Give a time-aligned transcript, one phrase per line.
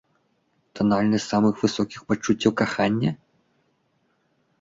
[0.77, 3.11] Танальнасць самых высокіх пачуццяў кахання?